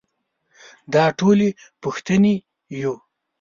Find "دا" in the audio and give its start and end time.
0.93-1.03